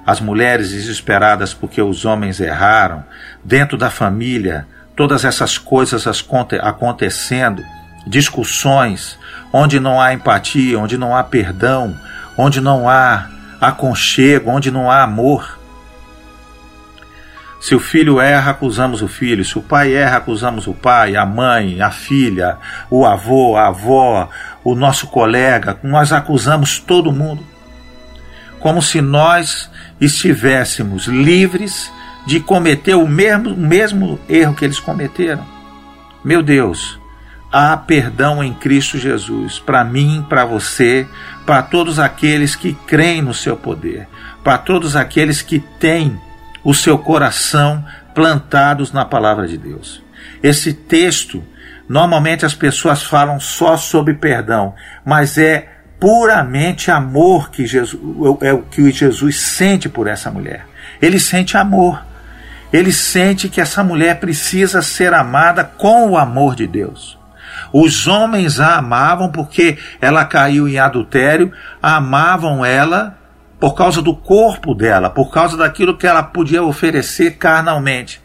as 0.05 0.21
mulheres 0.21 0.73
desesperadas 0.73 1.55
porque 1.55 1.81
os 1.81 2.05
homens 2.05 2.41
erraram, 2.41 3.05
dentro 3.45 3.79
da 3.79 3.89
família, 3.89 4.67
todas 4.97 5.25
essas 5.25 5.59
coisas 5.59 6.05
acontecendo, 6.61 7.65
discussões 8.05 9.17
onde 9.53 9.79
não 9.79 10.01
há 10.01 10.13
empatia, 10.13 10.81
onde 10.81 10.99
não 10.99 11.15
há 11.17 11.23
perdão, 11.23 11.97
onde 12.37 12.61
não 12.61 12.89
há 12.89 13.29
aconchego, 13.61 14.51
onde 14.51 14.69
não 14.69 14.91
há 14.91 15.05
amor. 15.05 15.61
Se 17.63 17.77
o 17.77 17.79
filho 17.79 18.21
erra, 18.21 18.51
acusamos 18.51 19.03
o 19.03 19.09
filho. 19.09 19.45
Se 19.45 19.57
o 19.57 19.63
pai 19.63 19.95
erra, 19.95 20.17
acusamos 20.17 20.67
o 20.67 20.75
pai, 20.75 21.15
a 21.15 21.25
mãe, 21.25 21.81
a 21.81 21.93
filha, 21.93 22.59
o 22.91 23.07
avô, 23.07 23.57
a 23.57 23.69
avó, 23.69 24.29
o 24.65 24.75
nosso 24.75 25.07
colega. 25.07 25.79
Nós 25.81 26.13
acusamos 26.13 26.81
todo 26.81 27.13
mundo. 27.13 27.47
Como 28.59 28.83
se 28.83 29.01
nós 29.01 29.71
estivéssemos 30.01 31.07
livres 31.07 31.89
de 32.27 32.41
cometer 32.41 32.97
o 32.97 33.07
mesmo, 33.07 33.51
o 33.51 33.57
mesmo 33.57 34.19
erro 34.29 34.57
que 34.57 34.65
eles 34.65 34.81
cometeram. 34.81 35.47
Meu 36.25 36.43
Deus, 36.43 36.99
há 37.53 37.77
perdão 37.77 38.43
em 38.43 38.53
Cristo 38.53 38.99
Jesus 38.99 39.61
para 39.61 39.85
mim, 39.85 40.27
para 40.29 40.45
você, 40.45 41.07
para 41.47 41.63
todos 41.63 42.01
aqueles 42.01 42.57
que 42.57 42.75
creem 42.89 43.23
no 43.23 43.33
seu 43.33 43.57
poder, 43.57 44.09
para 44.43 44.59
todos 44.59 44.97
aqueles 44.97 45.43
que 45.43 45.61
têm 45.61 46.21
o 46.65 46.75
seu 46.75 46.99
coração 46.99 47.85
plantados 48.15 48.93
na 48.93 49.05
palavra 49.05 49.47
de 49.47 49.57
Deus. 49.57 50.03
Esse 50.43 50.73
texto, 50.73 51.43
normalmente 51.89 52.45
as 52.45 52.55
pessoas 52.55 53.03
falam 53.03 53.41
só 53.41 53.77
sobre 53.77 54.15
perdão, 54.15 54.75
mas 55.05 55.39
é 55.39 55.69
puramente 55.99 56.91
amor 56.91 57.51
que 57.51 57.67
Jesus, 57.67 58.01
é 58.41 58.53
o 58.53 58.63
que 58.63 58.91
Jesus 58.91 59.41
sente 59.41 59.89
por 59.89 60.07
essa 60.07 60.31
mulher. 60.31 60.67
Ele 61.01 61.19
sente 61.19 61.57
amor. 61.57 62.05
Ele 62.73 62.91
sente 62.91 63.49
que 63.49 63.61
essa 63.61 63.85
mulher 63.85 64.19
precisa 64.19 64.81
ser 64.83 65.13
amada 65.13 65.63
com 65.63 66.11
o 66.11 66.17
amor 66.17 66.57
de 66.57 66.67
Deus. 66.67 67.19
Os 67.73 68.07
homens 68.07 68.59
a 68.61 68.79
amavam 68.79 69.31
porque 69.31 69.79
ela 70.01 70.25
caiu 70.25 70.69
em 70.69 70.79
adultério, 70.79 71.53
amavam 71.83 72.65
ela 72.65 73.19
por 73.63 73.77
causa 73.77 74.03
do 74.03 74.13
corpo 74.13 74.75
dela, 74.75 75.09
por 75.09 75.31
causa 75.31 75.57
daquilo 75.57 75.97
que 75.97 76.05
ela 76.05 76.21
podia 76.21 76.65
oferecer 76.65 77.37
carnalmente. 77.37 78.21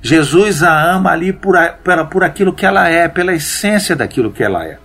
Jesus 0.00 0.62
a 0.62 0.72
ama 0.72 1.10
ali 1.10 1.34
por, 1.34 1.54
por, 1.84 2.06
por 2.06 2.24
aquilo 2.24 2.54
que 2.54 2.64
ela 2.64 2.88
é, 2.88 3.06
pela 3.06 3.34
essência 3.34 3.94
daquilo 3.94 4.32
que 4.32 4.42
ela 4.42 4.64
é. 4.64 4.78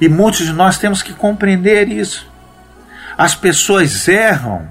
E 0.00 0.08
muitos 0.08 0.46
de 0.46 0.54
nós 0.54 0.78
temos 0.78 1.02
que 1.02 1.12
compreender 1.12 1.90
isso. 1.90 2.26
As 3.18 3.34
pessoas 3.34 4.08
erram 4.08 4.66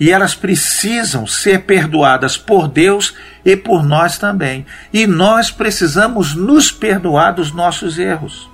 E 0.00 0.10
elas 0.10 0.34
precisam 0.34 1.26
ser 1.26 1.64
perdoadas 1.64 2.38
por 2.38 2.68
Deus 2.68 3.14
e 3.44 3.54
por 3.54 3.84
nós 3.84 4.16
também. 4.16 4.64
E 4.94 5.06
nós 5.06 5.50
precisamos 5.50 6.34
nos 6.34 6.72
perdoar 6.72 7.34
dos 7.34 7.52
nossos 7.52 7.98
erros. 7.98 8.48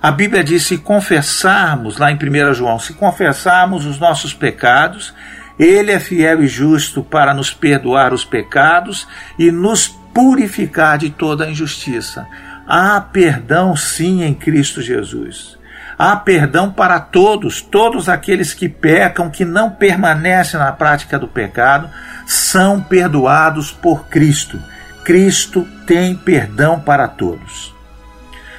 A 0.00 0.10
Bíblia 0.12 0.44
diz: 0.44 0.64
se 0.64 0.78
confessarmos, 0.78 1.98
lá 1.98 2.10
em 2.10 2.16
1 2.16 2.54
João, 2.54 2.78
se 2.78 2.94
confessarmos 2.94 3.84
os 3.84 3.98
nossos 3.98 4.32
pecados, 4.32 5.12
Ele 5.58 5.90
é 5.90 5.98
fiel 5.98 6.42
e 6.42 6.48
justo 6.48 7.02
para 7.02 7.34
nos 7.34 7.52
perdoar 7.52 8.12
os 8.12 8.24
pecados 8.24 9.08
e 9.38 9.50
nos 9.50 9.88
purificar 10.14 10.98
de 10.98 11.10
toda 11.10 11.50
injustiça. 11.50 12.26
Há 12.66 13.00
perdão 13.00 13.74
sim 13.74 14.22
em 14.22 14.34
Cristo 14.34 14.80
Jesus. 14.80 15.58
Há 15.98 16.14
perdão 16.14 16.70
para 16.70 17.00
todos, 17.00 17.60
todos 17.60 18.08
aqueles 18.08 18.54
que 18.54 18.68
pecam, 18.68 19.28
que 19.30 19.44
não 19.44 19.70
permanecem 19.70 20.60
na 20.60 20.70
prática 20.70 21.18
do 21.18 21.26
pecado, 21.26 21.90
são 22.24 22.80
perdoados 22.80 23.72
por 23.72 24.06
Cristo. 24.06 24.62
Cristo 25.02 25.66
tem 25.86 26.14
perdão 26.14 26.78
para 26.78 27.08
todos. 27.08 27.77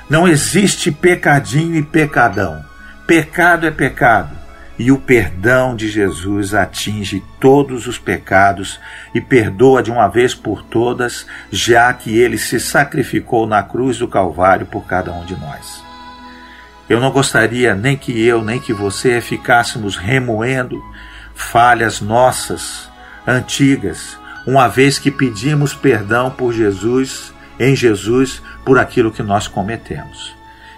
Não 0.10 0.28
existe 0.28 0.92
pecadinho 0.92 1.75
e 1.75 1.84
pecadão. 1.84 2.66
Pecado 3.06 3.68
é 3.68 3.72
pecado. 3.72 4.38
E 4.78 4.92
o 4.92 4.98
perdão 4.98 5.75
de 5.75 5.89
Jesus 5.89 6.54
atinge 6.54 7.22
todos 7.39 7.86
os 7.86 7.98
pecados 7.98 8.80
e 9.13 9.20
perdoa 9.20 9.84
de 9.84 9.92
uma 9.92 10.08
vez 10.08 10.34
por 10.34 10.63
todas, 10.63 11.28
já 11.51 11.94
que 11.94 12.18
ele 12.18 12.38
se 12.38 12.60
sacrificou 12.60 13.46
na 13.46 13.62
cruz 13.62 13.98
do 13.98 14.08
Calvário 14.08 14.66
por 14.66 14.88
cada 14.88 15.12
um 15.12 15.25
de 15.25 15.36
nós. 15.36 15.84
Eu 16.89 17.00
não 17.00 17.12
gostaria 17.12 17.75
nem 17.75 17.96
que 17.96 18.25
eu, 18.25 18.42
nem 18.42 18.60
que 18.60 18.74
você 18.74 19.22
ficássemos 19.22 19.96
remoendo 19.96 20.82
falhas 21.36 22.01
nossas, 22.01 22.89
antigas, 23.28 24.18
uma 24.48 24.68
vez 24.68 24.98
que 24.98 25.12
pedimos 25.12 25.74
perdão 25.74 26.32
por 26.32 26.54
Jesus, 26.54 27.34
em 27.60 27.75
Jesus, 27.75 28.42
por 28.66 28.78
aquilo 28.78 29.12
que 29.12 29.24
nós 29.24 29.48
cometemos. 29.48 30.36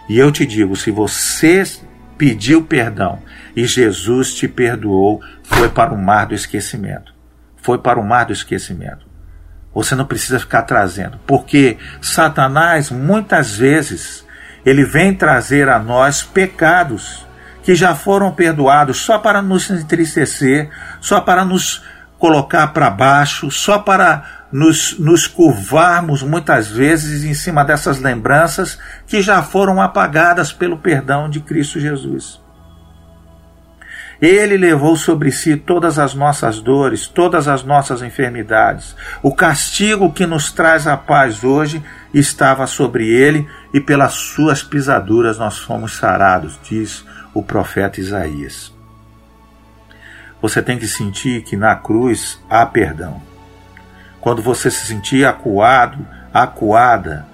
E 0.08 0.18
eu 0.18 0.32
te 0.32 0.46
digo, 0.46 0.76
se 0.76 0.92
você 0.92 1.64
pediu 2.18 2.64
perdão 2.64 3.20
e 3.56 3.66
Jesus 3.66 4.34
te 4.34 4.48
perdoou, 4.48 5.22
foi 5.44 5.70
para 5.70 5.94
o 5.94 5.98
mar 5.98 6.28
do 6.28 6.36
esquecimento. 6.36 7.14
Foi 7.58 7.78
para 7.78 8.00
o 8.00 8.04
mar 8.04 8.26
do 8.26 8.34
esquecimento. 8.34 9.06
Você 9.74 9.96
não 9.96 10.06
precisa 10.06 10.40
ficar 10.40 10.64
trazendo, 10.64 11.18
porque 11.26 11.78
Satanás 12.02 12.92
muitas 12.92 13.56
vezes 13.56 14.26
ele 14.66 14.84
vem 14.84 15.14
trazer 15.14 15.70
a 15.70 15.80
nós 15.80 16.22
pecados 16.22 17.26
que 17.64 17.74
já 17.74 17.96
foram 17.96 18.32
perdoados 18.32 18.98
só 18.98 19.18
para 19.20 19.42
nos 19.42 19.70
entristecer, 19.70 20.70
só 21.00 21.22
para 21.22 21.46
nos 21.46 21.84
colocar 22.18 22.68
para 22.68 22.90
baixo, 22.90 23.50
só 23.50 23.80
para 23.80 24.41
nos, 24.52 24.98
nos 25.00 25.28
curvarmos 25.28 26.24
muitas 26.24 26.68
vezes 26.68 27.24
em 27.24 27.34
cima 27.34 27.64
dessas 27.64 28.00
lembranças 28.00 28.78
que 29.08 29.22
já 29.22 29.42
foram 29.42 29.82
apagadas 29.82 30.52
pelo 30.52 30.78
perdão 30.78 31.30
de 31.30 31.40
Cristo 31.40 31.80
Jesus. 31.80 32.42
Ele 34.22 34.56
levou 34.56 34.96
sobre 34.96 35.32
si 35.32 35.58
todas 35.58 35.98
as 35.98 36.14
nossas 36.14 36.62
dores, 36.62 37.08
todas 37.08 37.48
as 37.48 37.64
nossas 37.64 38.04
enfermidades. 38.04 38.96
O 39.24 39.34
castigo 39.34 40.14
que 40.14 40.28
nos 40.28 40.52
traz 40.52 40.86
a 40.86 40.96
paz 40.96 41.44
hoje 41.44 41.84
estava 42.14 42.68
sobre 42.68 43.10
ele, 43.10 43.48
e 43.74 43.80
pelas 43.80 44.14
suas 44.14 44.62
pisaduras 44.62 45.40
nós 45.40 45.58
fomos 45.58 45.98
sarados, 45.98 46.60
diz 46.62 47.04
o 47.34 47.42
profeta 47.42 48.00
Isaías. 48.00 48.72
Você 50.40 50.62
tem 50.62 50.78
que 50.78 50.88
sentir 50.88 51.42
que 51.42 51.56
na 51.56 51.76
cruz 51.76 52.40
há 52.48 52.64
perdão. 52.64 53.31
Quando 54.22 54.42
você 54.42 54.70
se 54.70 54.86
sentir 54.86 55.26
acuado, 55.26 56.08
acuada 56.32 57.26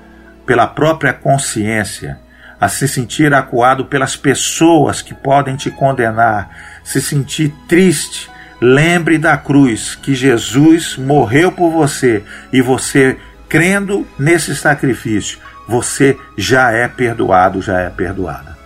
pela 0.46 0.65
própria 0.65 1.13
consciência, 1.13 2.17
a 2.60 2.67
se 2.70 2.88
sentir 2.88 3.34
acuado 3.34 3.86
pelas 3.86 4.15
pessoas 4.15 5.02
que 5.02 5.13
podem 5.13 5.56
te 5.58 5.69
condenar, 5.69 6.50
se 6.84 7.02
sentir 7.02 7.54
triste, 7.67 8.32
lembre 8.60 9.17
da 9.17 9.38
cruz 9.38 9.95
que 9.95 10.15
Jesus 10.15 10.97
morreu 10.97 11.52
por 11.52 11.69
você 11.69 12.23
e 12.52 12.62
você, 12.62 13.17
crendo 13.50 14.08
nesse 14.17 14.56
sacrifício, 14.56 15.39
você 15.67 16.17
já 16.38 16.71
é 16.71 16.88
perdoado, 16.88 17.62
já 17.62 17.82
é 17.82 17.89
perdoada. 17.89 18.58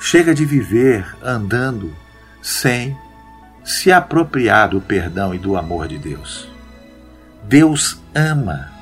Chega 0.00 0.32
de 0.32 0.44
viver 0.44 1.04
andando 1.22 1.94
sem 2.40 2.96
se 3.64 3.92
apropriar 3.92 4.68
do 4.68 4.80
perdão 4.80 5.34
e 5.34 5.38
do 5.38 5.56
amor 5.56 5.86
de 5.86 5.98
Deus. 5.98 6.51
Deus 7.48 8.00
ama 8.14 8.72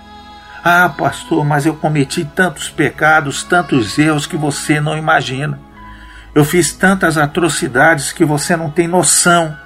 ah, 0.62 0.90
pastor, 0.90 1.44
mas 1.44 1.64
eu 1.64 1.74
cometi 1.74 2.22
tantos 2.22 2.68
pecados, 2.68 3.42
tantos 3.42 3.98
erros 3.98 4.26
que 4.26 4.36
você 4.36 4.78
não 4.78 4.96
imagina. 4.96 5.58
Eu 6.34 6.44
fiz 6.44 6.72
tantas 6.72 7.16
atrocidades 7.16 8.12
que 8.12 8.26
você 8.26 8.54
não 8.56 8.70
tem 8.70 8.86
noção. 8.86 9.56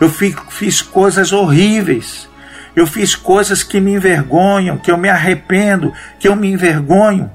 Eu 0.00 0.08
fiz 0.08 0.80
coisas 0.80 1.30
horríveis. 1.32 2.28
Eu 2.74 2.86
fiz 2.86 3.14
coisas 3.14 3.62
que 3.62 3.80
me 3.80 3.92
envergonham, 3.92 4.78
que 4.78 4.90
eu 4.90 4.96
me 4.96 5.10
arrependo, 5.10 5.92
que 6.18 6.26
eu 6.26 6.34
me 6.34 6.50
envergonho. 6.50 7.30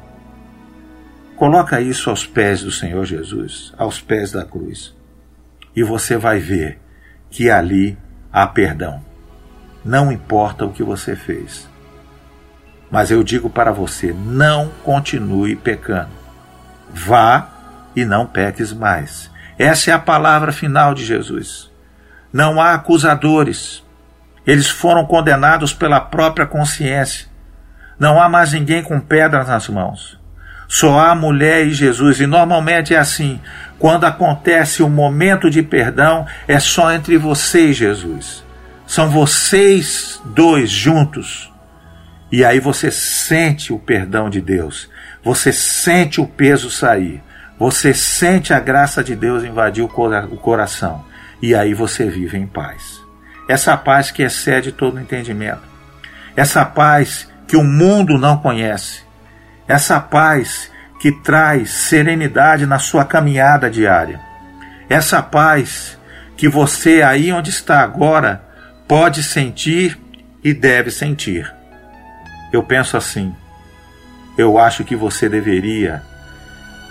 Coloca 1.35 1.79
isso 1.79 2.09
aos 2.09 2.25
pés 2.25 2.61
do 2.61 2.71
Senhor 2.71 3.05
Jesus, 3.05 3.71
aos 3.77 4.01
pés 4.01 4.31
da 4.31 4.43
cruz. 4.43 4.95
E 5.75 5.83
você 5.83 6.17
vai 6.17 6.39
ver 6.39 6.79
que 7.29 7.51
ali 7.51 7.97
há 8.31 8.47
perdão. 8.47 9.04
Não 9.85 10.11
importa 10.11 10.65
o 10.65 10.71
que 10.71 10.83
você 10.83 11.15
fez 11.15 11.69
mas 12.95 13.11
eu 13.11 13.23
digo 13.25 13.49
para 13.49 13.73
você: 13.73 14.13
não 14.17 14.69
continue 14.81 15.53
pecando. 15.53 16.11
Vá 16.93 17.49
e 17.93 18.05
não 18.05 18.25
peques 18.25 18.71
mais. 18.71 19.29
Essa 19.59 19.91
é 19.91 19.93
a 19.93 19.99
palavra 19.99 20.53
final 20.53 20.93
de 20.93 21.03
Jesus. 21.03 21.69
Não 22.31 22.61
há 22.61 22.73
acusadores. 22.73 23.83
Eles 24.47 24.69
foram 24.69 25.05
condenados 25.05 25.73
pela 25.73 25.99
própria 25.99 26.45
consciência. 26.45 27.27
Não 27.99 28.21
há 28.21 28.29
mais 28.29 28.53
ninguém 28.53 28.81
com 28.81 28.97
pedras 28.99 29.49
nas 29.49 29.67
mãos. 29.67 30.17
Só 30.65 30.97
há 30.97 31.13
mulher 31.13 31.67
e 31.67 31.73
Jesus, 31.73 32.21
e 32.21 32.25
normalmente 32.25 32.93
é 32.93 32.97
assim. 32.97 33.41
Quando 33.77 34.05
acontece 34.05 34.81
o 34.81 34.89
momento 34.89 35.49
de 35.49 35.61
perdão, 35.61 36.25
é 36.47 36.59
só 36.59 36.93
entre 36.93 37.17
você 37.17 37.71
e 37.71 37.73
Jesus. 37.73 38.44
São 38.87 39.09
vocês 39.09 40.21
dois 40.25 40.69
juntos. 40.69 41.51
E 42.31 42.43
aí 42.43 42.59
você 42.59 42.91
sente 42.91 43.71
o 43.71 43.79
perdão 43.79 44.29
de 44.29 44.41
Deus, 44.41 44.89
você 45.23 45.53
sente 45.53 46.19
o 46.19 46.27
peso 46.27 46.69
sair, 46.69 47.23
você 47.57 47.93
sente 47.93 48.53
a 48.53 48.59
graça 48.59 49.03
de 49.03 49.15
Deus 49.15 49.43
invadir 49.43 49.83
o 49.83 49.87
coração, 50.37 51.05
e 51.41 51.55
aí 51.55 51.73
você 51.73 52.09
vive 52.09 52.37
em 52.37 52.47
paz. 52.47 53.01
Essa 53.47 53.77
paz 53.77 54.11
que 54.11 54.23
excede 54.23 54.71
todo 54.71 54.99
entendimento, 54.99 55.61
essa 56.35 56.65
paz 56.65 57.29
que 57.47 57.55
o 57.55 57.63
mundo 57.63 58.17
não 58.17 58.37
conhece, 58.37 59.03
essa 59.67 59.99
paz 59.99 60.71
que 60.99 61.11
traz 61.11 61.69
serenidade 61.69 62.65
na 62.65 62.79
sua 62.79 63.05
caminhada 63.05 63.69
diária, 63.69 64.19
essa 64.89 65.21
paz 65.21 65.97
que 66.35 66.49
você 66.49 67.01
aí 67.01 67.31
onde 67.31 67.49
está 67.49 67.81
agora 67.81 68.44
pode 68.87 69.23
sentir 69.23 69.97
e 70.43 70.53
deve 70.53 70.91
sentir. 70.91 71.51
Eu 72.51 72.63
penso 72.63 72.95
assim: 72.97 73.33
eu 74.37 74.57
acho 74.57 74.83
que 74.83 74.95
você 74.95 75.27
deveria 75.29 76.03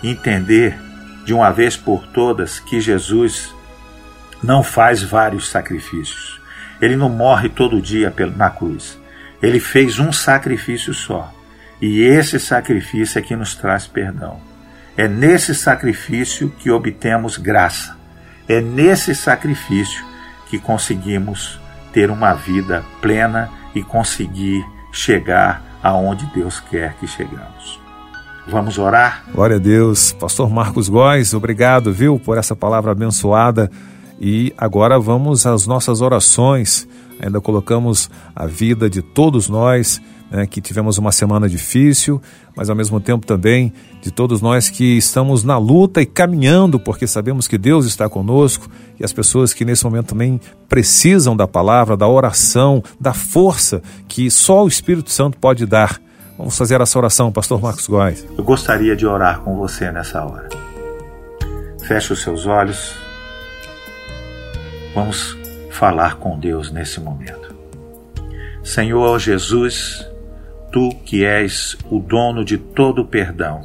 entender 0.02 0.76
de 1.24 1.32
uma 1.32 1.50
vez 1.50 1.76
por 1.76 2.06
todas 2.08 2.60
que 2.60 2.80
Jesus 2.80 3.54
não 4.42 4.62
faz 4.62 5.02
vários 5.02 5.48
sacrifícios. 5.48 6.40
Ele 6.80 6.96
não 6.96 7.08
morre 7.08 7.48
todo 7.48 7.80
dia 7.80 8.12
na 8.36 8.50
cruz. 8.50 8.98
Ele 9.42 9.60
fez 9.60 9.98
um 9.98 10.12
sacrifício 10.12 10.92
só. 10.92 11.32
E 11.80 12.02
esse 12.02 12.38
sacrifício 12.38 13.18
é 13.18 13.22
que 13.22 13.36
nos 13.36 13.54
traz 13.54 13.86
perdão. 13.86 14.40
É 14.96 15.08
nesse 15.08 15.54
sacrifício 15.54 16.50
que 16.58 16.70
obtemos 16.70 17.36
graça. 17.36 17.96
É 18.48 18.60
nesse 18.60 19.14
sacrifício 19.14 20.04
que 20.48 20.58
conseguimos 20.58 21.58
ter 21.94 22.10
uma 22.10 22.34
vida 22.34 22.84
plena 23.00 23.48
e 23.74 23.82
conseguir 23.82 24.62
chegar 24.92 25.78
aonde 25.82 26.26
Deus 26.34 26.60
quer 26.60 26.94
que 26.94 27.06
chegamos. 27.06 27.80
Vamos 28.48 28.76
orar? 28.76 29.24
Glória 29.32 29.56
a 29.56 29.58
Deus. 29.58 30.12
Pastor 30.12 30.50
Marcos 30.50 30.88
Góes, 30.88 31.32
obrigado, 31.32 31.92
viu, 31.92 32.18
por 32.18 32.36
essa 32.36 32.54
palavra 32.54 32.92
abençoada. 32.92 33.70
E 34.20 34.52
agora 34.58 34.98
vamos 34.98 35.46
às 35.46 35.66
nossas 35.66 36.00
orações. 36.00 36.86
Ainda 37.20 37.40
colocamos 37.40 38.10
a 38.34 38.44
vida 38.46 38.90
de 38.90 39.00
todos 39.00 39.48
nós 39.48 40.02
né, 40.30 40.46
que 40.46 40.60
tivemos 40.60 40.98
uma 40.98 41.12
semana 41.12 41.48
difícil, 41.48 42.20
mas 42.56 42.70
ao 42.70 42.76
mesmo 42.76 43.00
tempo 43.00 43.26
também 43.26 43.72
de 44.00 44.10
todos 44.10 44.40
nós 44.40 44.68
que 44.68 44.96
estamos 44.96 45.44
na 45.44 45.58
luta 45.58 46.02
e 46.02 46.06
caminhando, 46.06 46.78
porque 46.78 47.06
sabemos 47.06 47.46
que 47.46 47.58
Deus 47.58 47.86
está 47.86 48.08
conosco 48.08 48.68
e 48.98 49.04
as 49.04 49.12
pessoas 49.12 49.52
que 49.52 49.64
nesse 49.64 49.84
momento 49.84 50.08
também 50.08 50.40
precisam 50.68 51.36
da 51.36 51.46
palavra, 51.46 51.96
da 51.96 52.08
oração, 52.08 52.82
da 53.00 53.12
força 53.12 53.82
que 54.08 54.30
só 54.30 54.64
o 54.64 54.68
Espírito 54.68 55.10
Santo 55.10 55.38
pode 55.38 55.66
dar. 55.66 56.00
Vamos 56.36 56.58
fazer 56.58 56.80
essa 56.80 56.98
oração, 56.98 57.30
Pastor 57.30 57.60
Marcos 57.60 57.86
Góes. 57.86 58.26
Eu 58.36 58.42
gostaria 58.42 58.96
de 58.96 59.06
orar 59.06 59.40
com 59.40 59.56
você 59.56 59.92
nessa 59.92 60.24
hora. 60.24 60.48
Feche 61.86 62.12
os 62.12 62.22
seus 62.22 62.46
olhos. 62.46 62.94
Vamos 64.94 65.36
falar 65.70 66.16
com 66.16 66.38
Deus 66.38 66.72
nesse 66.72 67.00
momento. 67.00 67.54
Senhor 68.62 69.18
Jesus, 69.18 70.04
tu 70.74 70.90
que 71.04 71.24
és 71.24 71.78
o 71.88 72.00
dono 72.00 72.44
de 72.44 72.58
todo 72.58 73.02
o 73.02 73.06
perdão, 73.06 73.62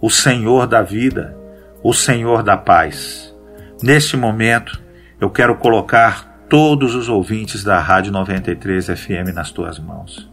o 0.00 0.08
Senhor 0.08 0.68
da 0.68 0.82
vida, 0.82 1.36
o 1.82 1.92
Senhor 1.92 2.44
da 2.44 2.56
paz. 2.56 3.34
Neste 3.82 4.16
momento, 4.16 4.80
eu 5.20 5.30
quero 5.30 5.56
colocar 5.56 6.44
todos 6.48 6.94
os 6.94 7.08
ouvintes 7.08 7.64
da 7.64 7.80
Rádio 7.80 8.12
93 8.12 8.86
FM 8.86 9.34
nas 9.34 9.50
tuas 9.50 9.80
mãos. 9.80 10.30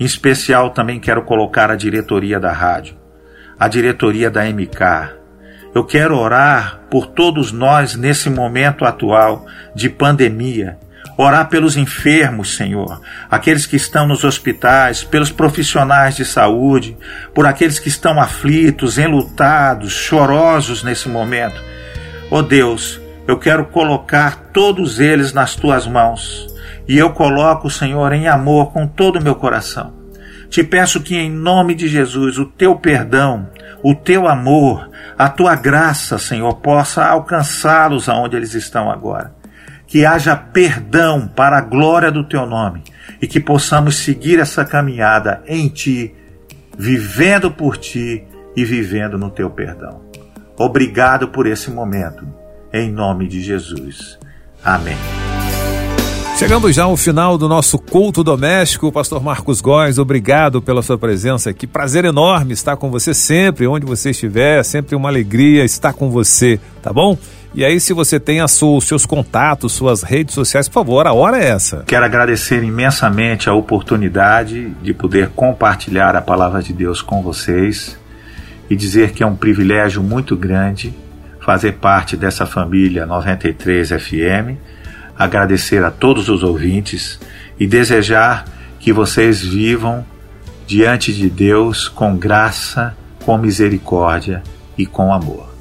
Em 0.00 0.04
especial, 0.06 0.70
também 0.70 0.98
quero 0.98 1.22
colocar 1.24 1.70
a 1.70 1.76
diretoria 1.76 2.40
da 2.40 2.50
rádio, 2.50 2.96
a 3.60 3.68
diretoria 3.68 4.30
da 4.30 4.46
MK. 4.46 5.14
Eu 5.74 5.84
quero 5.84 6.16
orar 6.16 6.84
por 6.90 7.08
todos 7.08 7.52
nós 7.52 7.94
nesse 7.94 8.30
momento 8.30 8.82
atual 8.82 9.44
de 9.74 9.90
pandemia, 9.90 10.78
orar 11.16 11.48
pelos 11.48 11.76
enfermos, 11.76 12.56
Senhor, 12.56 13.00
aqueles 13.30 13.66
que 13.66 13.76
estão 13.76 14.06
nos 14.06 14.24
hospitais, 14.24 15.04
pelos 15.04 15.30
profissionais 15.30 16.16
de 16.16 16.24
saúde, 16.24 16.96
por 17.34 17.46
aqueles 17.46 17.78
que 17.78 17.88
estão 17.88 18.20
aflitos, 18.20 18.98
enlutados, 18.98 19.92
chorosos 19.92 20.82
nesse 20.82 21.08
momento. 21.08 21.60
Oh 22.30 22.42
Deus, 22.42 23.00
eu 23.26 23.38
quero 23.38 23.66
colocar 23.66 24.50
todos 24.52 24.98
eles 24.98 25.32
nas 25.32 25.54
tuas 25.54 25.86
mãos. 25.86 26.52
E 26.86 26.98
eu 26.98 27.10
coloco, 27.10 27.70
Senhor, 27.70 28.12
em 28.12 28.28
amor 28.28 28.72
com 28.72 28.86
todo 28.86 29.18
o 29.18 29.22
meu 29.22 29.34
coração. 29.34 29.94
Te 30.50 30.62
peço 30.62 31.00
que, 31.00 31.16
em 31.16 31.30
nome 31.30 31.74
de 31.74 31.88
Jesus, 31.88 32.38
o 32.38 32.44
teu 32.44 32.76
perdão, 32.76 33.48
o 33.82 33.94
teu 33.94 34.28
amor, 34.28 34.90
a 35.16 35.28
tua 35.28 35.54
graça, 35.54 36.18
Senhor, 36.18 36.54
possa 36.56 37.04
alcançá-los 37.04 38.08
aonde 38.08 38.36
eles 38.36 38.54
estão 38.54 38.90
agora 38.90 39.43
que 39.94 40.04
haja 40.04 40.34
perdão 40.34 41.28
para 41.28 41.56
a 41.56 41.60
glória 41.60 42.10
do 42.10 42.24
teu 42.24 42.44
nome 42.44 42.82
e 43.22 43.28
que 43.28 43.38
possamos 43.38 43.98
seguir 43.98 44.40
essa 44.40 44.64
caminhada 44.64 45.40
em 45.46 45.68
ti, 45.68 46.12
vivendo 46.76 47.48
por 47.48 47.76
ti 47.76 48.24
e 48.56 48.64
vivendo 48.64 49.16
no 49.16 49.30
teu 49.30 49.48
perdão. 49.48 50.02
Obrigado 50.58 51.28
por 51.28 51.46
esse 51.46 51.70
momento, 51.70 52.26
em 52.72 52.90
nome 52.90 53.28
de 53.28 53.40
Jesus. 53.40 54.18
Amém. 54.64 54.96
Chegamos 56.44 56.74
já 56.74 56.84
ao 56.84 56.94
final 56.94 57.38
do 57.38 57.48
nosso 57.48 57.78
culto 57.78 58.22
doméstico, 58.22 58.92
Pastor 58.92 59.22
Marcos 59.22 59.62
Góes, 59.62 59.98
obrigado 59.98 60.60
pela 60.60 60.82
sua 60.82 60.98
presença 60.98 61.48
aqui. 61.48 61.66
Prazer 61.66 62.04
enorme 62.04 62.52
estar 62.52 62.76
com 62.76 62.90
você 62.90 63.14
sempre, 63.14 63.66
onde 63.66 63.86
você 63.86 64.10
estiver, 64.10 64.62
sempre 64.62 64.94
uma 64.94 65.08
alegria 65.08 65.64
estar 65.64 65.94
com 65.94 66.10
você, 66.10 66.60
tá 66.82 66.92
bom? 66.92 67.16
E 67.54 67.64
aí, 67.64 67.80
se 67.80 67.94
você 67.94 68.20
tem 68.20 68.42
os 68.42 68.60
seus 68.82 69.06
contatos, 69.06 69.72
suas 69.72 70.02
redes 70.02 70.34
sociais, 70.34 70.68
por 70.68 70.74
favor, 70.74 71.06
a 71.06 71.14
hora 71.14 71.42
é 71.42 71.48
essa. 71.48 71.82
Quero 71.86 72.04
agradecer 72.04 72.62
imensamente 72.62 73.48
a 73.48 73.54
oportunidade 73.54 74.68
de 74.82 74.92
poder 74.92 75.30
compartilhar 75.30 76.14
a 76.14 76.20
palavra 76.20 76.62
de 76.62 76.74
Deus 76.74 77.00
com 77.00 77.22
vocês 77.22 77.98
e 78.68 78.76
dizer 78.76 79.12
que 79.12 79.22
é 79.22 79.26
um 79.26 79.34
privilégio 79.34 80.02
muito 80.02 80.36
grande 80.36 80.92
fazer 81.40 81.72
parte 81.76 82.18
dessa 82.18 82.44
família 82.44 83.06
93 83.06 83.88
FM. 83.88 84.74
Agradecer 85.18 85.82
a 85.84 85.90
todos 85.90 86.28
os 86.28 86.42
ouvintes 86.42 87.20
e 87.58 87.66
desejar 87.66 88.44
que 88.80 88.92
vocês 88.92 89.42
vivam 89.42 90.04
diante 90.66 91.12
de 91.12 91.30
Deus 91.30 91.88
com 91.88 92.16
graça, 92.16 92.96
com 93.24 93.38
misericórdia 93.38 94.42
e 94.76 94.86
com 94.86 95.12
amor. 95.12 95.54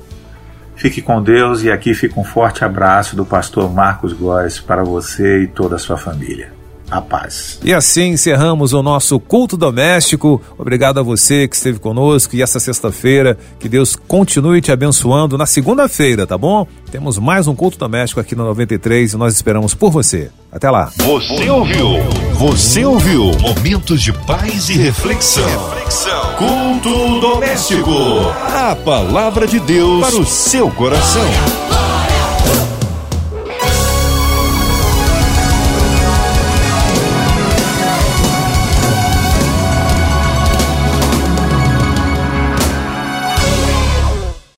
Fique 0.75 1.01
com 1.01 1.21
Deus 1.21 1.63
e 1.63 1.71
aqui 1.71 1.93
fica 1.93 2.19
um 2.19 2.23
forte 2.23 2.65
abraço 2.65 3.15
do 3.15 3.25
pastor 3.25 3.71
Marcos 3.71 4.11
Góes 4.11 4.59
para 4.59 4.83
você 4.83 5.43
e 5.43 5.47
toda 5.47 5.75
a 5.75 5.79
sua 5.79 5.97
família. 5.97 6.62
A 6.93 7.01
paz. 7.01 7.57
E 7.63 7.73
assim 7.73 8.09
encerramos 8.09 8.71
o 8.71 8.83
nosso 8.83 9.19
culto 9.19 9.57
doméstico. 9.57 10.39
Obrigado 10.59 10.99
a 10.99 11.03
você 11.03 11.47
que 11.47 11.55
esteve 11.55 11.79
conosco 11.79 12.35
e 12.35 12.41
essa 12.43 12.59
sexta-feira 12.59 13.35
que 13.57 13.67
Deus 13.67 13.95
continue 13.95 14.61
te 14.61 14.71
abençoando 14.71 15.35
na 15.35 15.47
segunda-feira, 15.47 16.27
tá 16.27 16.37
bom? 16.37 16.67
Temos 16.91 17.17
mais 17.17 17.47
um 17.47 17.55
culto 17.55 17.79
doméstico 17.79 18.21
aqui 18.21 18.35
no 18.35 18.43
93 18.43 19.13
e 19.13 19.17
nós 19.17 19.33
esperamos 19.33 19.73
por 19.73 19.89
você. 19.89 20.29
Até 20.51 20.69
lá. 20.69 20.91
Você 20.97 21.49
ouviu? 21.49 21.87
Você 22.33 22.85
ouviu? 22.85 23.31
Momentos 23.39 23.99
de 23.99 24.13
paz 24.13 24.69
e 24.69 24.73
reflexão. 24.73 25.43
reflexão. 25.47 26.35
Culto 26.37 27.19
doméstico. 27.21 27.89
A 28.53 28.75
palavra 28.75 29.47
de 29.47 29.59
Deus 29.59 30.05
para 30.05 30.15
o 30.15 30.25
seu 30.27 30.69
coração. 30.69 31.25